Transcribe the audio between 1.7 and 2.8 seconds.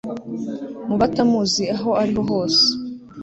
aho ari hose